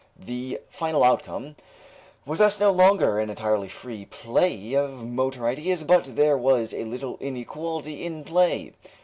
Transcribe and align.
The 0.17 0.59
final 0.67 1.03
outcome 1.03 1.55
was 2.25 2.39
thus 2.39 2.59
no 2.59 2.71
longer 2.71 3.19
an 3.19 3.29
entirely 3.29 3.67
free 3.67 4.05
play 4.05 4.73
of 4.73 5.05
motor 5.05 5.45
ideas, 5.45 5.83
but 5.83 6.15
there 6.15 6.39
was 6.39 6.73
a 6.73 6.85
little 6.85 7.17
inequality 7.21 8.03
in 8.03 8.23
play. 8.23 8.73